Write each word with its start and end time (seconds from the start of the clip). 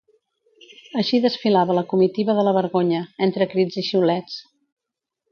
Així 1.01 1.17
desfilava 1.25 1.75
la 1.79 1.83
comitiva 1.91 2.35
de 2.39 2.45
la 2.47 2.53
vergonya, 2.59 3.01
entre 3.27 3.47
crits 3.55 3.77
i 3.83 3.87
xiulets. 3.91 4.39